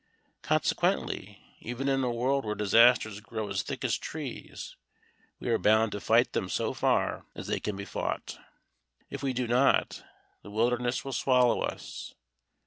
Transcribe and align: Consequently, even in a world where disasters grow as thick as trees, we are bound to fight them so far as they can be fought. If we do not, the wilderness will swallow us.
Consequently, 0.41 1.43
even 1.59 1.87
in 1.87 2.03
a 2.03 2.09
world 2.11 2.43
where 2.43 2.55
disasters 2.55 3.19
grow 3.19 3.47
as 3.49 3.61
thick 3.61 3.83
as 3.85 3.99
trees, 3.99 4.75
we 5.39 5.47
are 5.47 5.59
bound 5.59 5.91
to 5.91 5.99
fight 6.01 6.33
them 6.33 6.49
so 6.49 6.73
far 6.73 7.27
as 7.35 7.45
they 7.45 7.59
can 7.59 7.75
be 7.75 7.85
fought. 7.85 8.39
If 9.11 9.21
we 9.21 9.31
do 9.31 9.47
not, 9.47 10.03
the 10.41 10.49
wilderness 10.49 11.05
will 11.05 11.13
swallow 11.13 11.61
us. 11.61 12.15